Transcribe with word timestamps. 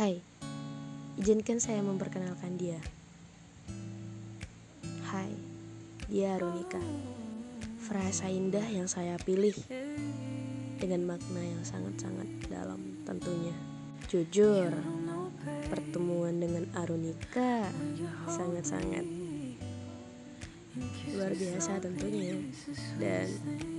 Hai, 0.00 0.16
izinkan 1.20 1.60
saya 1.60 1.84
memperkenalkan 1.84 2.56
dia. 2.56 2.80
Hai, 5.12 5.28
dia 6.08 6.40
Arunika. 6.40 6.80
Frasa 7.84 8.32
indah 8.32 8.64
yang 8.64 8.88
saya 8.88 9.20
pilih 9.20 9.52
dengan 10.80 11.04
makna 11.04 11.44
yang 11.44 11.60
sangat-sangat 11.60 12.48
dalam 12.48 12.80
tentunya. 13.04 13.52
Jujur, 14.08 14.72
pertemuan 15.68 16.40
dengan 16.40 16.64
Arunika 16.80 17.68
sangat-sangat 18.24 19.04
luar 21.12 21.32
biasa 21.36 21.76
tentunya 21.76 22.40
dan 22.96 23.28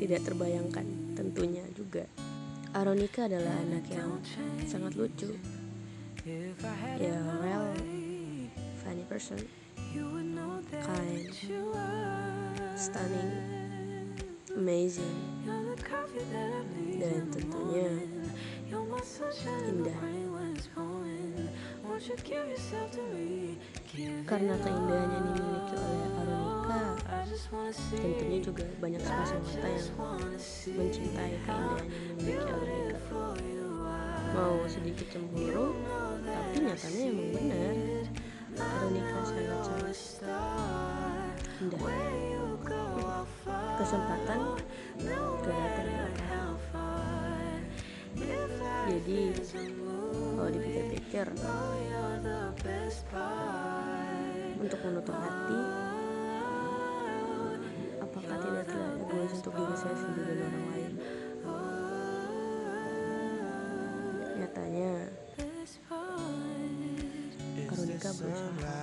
tidak 0.00 0.24
terbayangkan 0.24 1.12
tentunya 1.12 1.68
juga. 1.76 2.08
Aronika 2.72 3.28
adalah 3.28 3.52
anak 3.68 3.84
yang 3.92 4.16
sangat 4.64 4.96
lucu 4.96 5.36
yeah 6.26 7.22
well 7.38 7.70
funny 8.82 9.06
person. 9.06 9.38
Kind. 10.82 11.30
Stunning. 12.74 13.30
Amazing. 14.58 15.16
Dan 16.98 17.30
tentunya 17.30 17.86
indah. 19.70 20.00
Karena 24.26 24.54
keindahan 24.58 25.08
yang 25.08 25.24
dimiliki 25.30 25.74
oleh 25.78 26.10
Aronika 26.18 26.82
tentunya 27.94 28.38
juga 28.42 28.66
banyak 28.82 29.00
mata 29.06 29.30
yang 29.30 29.46
mencintai 30.74 31.34
keindahan 31.46 31.86
yang 31.86 32.18
dimiliki 32.18 32.50
Aronika 32.50 32.98
mau 34.36 34.60
sedikit 34.68 35.06
cemburu 35.08 35.72
tapi 36.76 36.98
nyatanya 37.00 37.08
emang 37.08 37.28
benar 37.32 37.76
Veronica 38.56 39.20
sangat 39.24 39.60
sangat 39.64 39.98
indah. 41.60 41.80
Kesempatan 43.76 44.40
jadi 48.86 49.28
kalau 50.36 50.50
dipikir-pikir 50.50 51.26
untuk 54.56 54.80
menutup 54.86 55.16
hati 55.20 55.62
apakah 58.02 58.36
tidak 58.40 58.64
terlalu 58.70 58.98
egois 59.04 59.32
untuk 59.42 59.52
diri 59.58 59.76
saya 59.78 59.96
sendiri 59.98 60.32
dan 60.38 60.48
orang 60.48 60.66
lain? 60.70 60.92
Nyatanya 64.38 64.92
Arunika 68.06 68.22
berusaha. 68.22 68.78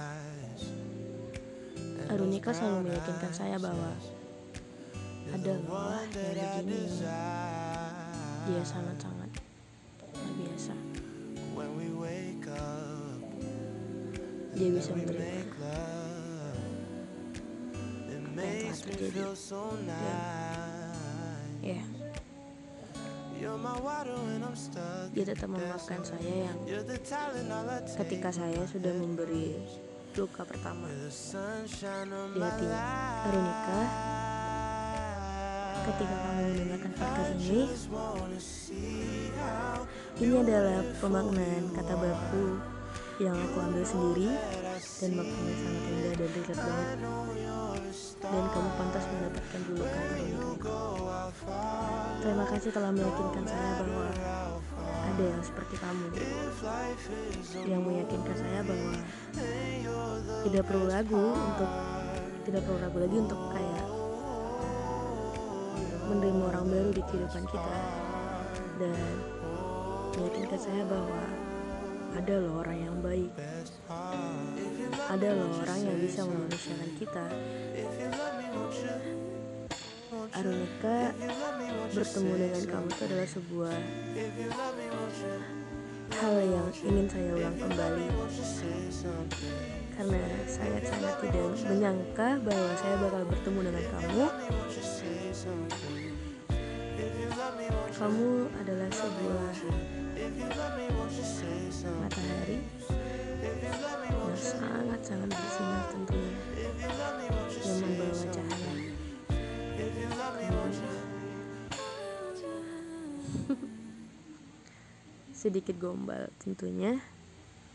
Arunika 2.12 2.52
selalu 2.52 2.92
meyakinkan 2.92 3.32
saya 3.32 3.56
bahwa 3.56 3.96
ada 5.32 5.54
loh 5.64 6.04
yang 6.12 6.60
begini. 6.60 6.92
Dia 8.44 8.64
sangat-sangat 8.68 9.32
luar 10.12 10.36
biasa. 10.36 10.76
Dia 14.54 14.70
bisa 14.76 14.92
menerima 14.92 15.24
apa 15.48 15.72
yang 18.12 18.24
telah 18.36 18.76
terjadi. 18.76 19.24
Ya 21.64 21.80
yeah. 21.80 22.03
Dia 25.12 25.26
tetap 25.28 25.52
memaafkan 25.52 26.00
saya 26.00 26.48
yang 26.48 26.58
ketika 28.00 28.32
saya 28.32 28.64
sudah 28.64 28.96
memberi 28.96 29.60
luka 30.16 30.48
pertama. 30.48 30.88
Di 32.32 32.40
hatinya. 32.40 32.86
Arunika, 33.28 33.82
ketika 35.84 36.16
kamu 36.16 36.42
mendengarkan 36.56 36.92
podcast 36.96 37.34
ini, 37.36 37.62
ini 40.24 40.36
adalah 40.40 40.80
pemaknaan 41.04 41.64
kata 41.76 41.94
baku 42.00 42.46
yang 43.22 43.38
aku 43.38 43.58
ambil 43.62 43.86
sendiri 43.86 44.34
dan 44.98 45.12
maknanya 45.14 45.54
sangat 45.54 45.84
indah 45.86 46.14
dan 46.18 46.30
relate 46.34 46.58
banget. 46.58 46.90
Dan 48.24 48.44
kamu 48.50 48.70
pantas 48.74 49.06
mendapatkan 49.06 49.60
julukan 49.70 50.02
Arunika 50.02 50.78
Terima 52.24 52.46
kasih 52.50 52.70
telah 52.74 52.90
meyakinkan 52.90 53.46
saya 53.46 53.72
bahwa 53.84 54.08
ada 55.14 55.24
yang 55.30 55.44
seperti 55.46 55.76
kamu. 55.78 56.08
Yang 57.70 57.82
meyakinkan 57.86 58.36
saya 58.40 58.60
bahwa 58.66 58.94
tidak 60.42 60.64
perlu 60.66 60.86
ragu 60.90 61.26
untuk 61.38 61.72
tidak 62.50 62.62
perlu 62.66 62.78
ragu 62.82 62.98
lagi 62.98 63.18
untuk 63.22 63.40
kayak 63.54 63.88
menerima 66.10 66.44
orang 66.50 66.66
baru 66.66 66.90
di 66.90 67.02
kehidupan 67.06 67.44
kita. 67.46 67.76
Dan 68.82 68.98
meyakinkan 70.18 70.60
saya 70.60 70.82
bahwa 70.90 71.22
ada 72.14 72.36
loh 72.38 72.62
orang 72.62 72.78
yang 72.78 72.98
baik. 73.02 73.32
Ada 75.10 75.30
loh 75.34 75.50
orang 75.66 75.80
yang 75.82 75.98
bisa 75.98 76.22
memanusiakan 76.24 76.92
kita. 77.02 77.26
Arunika 80.34 80.98
bertemu 81.94 82.34
dengan 82.38 82.64
kamu 82.70 82.88
itu 82.90 83.02
adalah 83.06 83.28
sebuah 83.28 83.76
hal 86.14 86.36
yang 86.42 86.68
ingin 86.86 87.08
saya 87.10 87.32
ulang 87.34 87.58
kembali. 87.58 88.08
Karena 89.94 90.22
sangat-sangat 90.50 91.16
tidak 91.22 91.46
menyangka 91.70 92.30
bahwa 92.42 92.72
saya 92.78 92.96
bakal 92.98 93.24
bertemu 93.30 93.60
dengan 93.70 93.86
kamu. 93.94 94.26
Kamu 97.94 98.32
adalah 98.62 98.90
sebuah 98.90 99.54
matahari. 102.14 102.62
Yang 103.44 104.56
sangat-sangat 104.56 105.30
bersinar 105.34 105.84
tentunya. 105.90 106.38
Yang 107.64 107.78
membawa 107.82 108.14
cahaya. 108.30 108.74
Sedikit 115.44 115.76
gombal 115.82 116.30
tentunya 116.40 117.02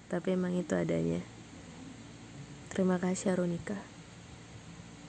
tapi 0.09 0.33
emang 0.33 0.57
itu 0.57 0.73
adanya. 0.73 1.21
Terima 2.73 2.97
kasih 2.97 3.37
Arunika. 3.37 3.77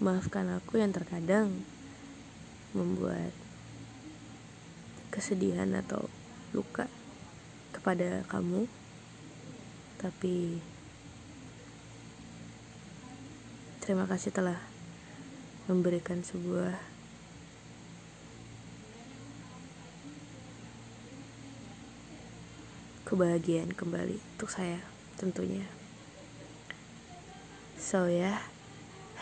Maafkan 0.03 0.49
aku 0.59 0.79
yang 0.79 0.91
terkadang 0.91 1.63
membuat 2.75 3.31
kesedihan 5.11 5.71
atau 5.75 6.11
luka 6.51 6.89
kepada 7.79 8.27
kamu 8.27 8.67
tapi 9.99 10.59
terima 13.79 14.03
kasih 14.03 14.35
telah 14.35 14.59
memberikan 15.71 16.19
sebuah 16.19 16.75
kebahagiaan 23.09 23.73
kembali 23.73 24.21
untuk 24.37 24.53
saya 24.53 24.77
tentunya. 25.17 25.65
So 27.81 28.05
yeah, 28.05 28.45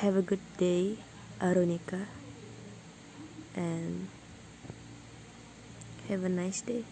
have 0.03 0.19
a 0.19 0.25
good 0.25 0.44
day, 0.59 1.00
Arunika, 1.39 2.12
and 3.56 4.12
have 6.12 6.28
a 6.28 6.29
nice 6.29 6.59
day. 6.59 6.84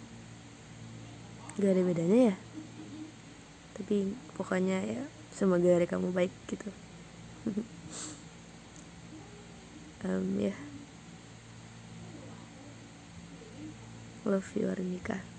Gak 1.55 1.71
ada 1.71 1.87
bedanya 1.87 2.17
ya, 2.31 2.35
tapi 3.79 4.11
pokoknya 4.35 4.83
ya 4.83 5.03
semoga 5.31 5.71
hari 5.71 5.87
kamu 5.87 6.11
baik 6.11 6.33
gitu. 6.51 6.67
um, 10.03 10.25
ya, 10.35 10.51
yeah. 10.51 10.57
love 14.27 14.51
you 14.57 14.67
Arunika. 14.67 15.34